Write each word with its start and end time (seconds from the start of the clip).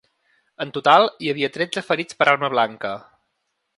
En 0.63 0.71
total, 0.77 1.05
hi 1.25 1.29
havia 1.33 1.51
tretze 1.57 1.83
ferits 1.91 2.21
per 2.23 2.29
arma 2.33 2.51
blanca. 2.55 2.95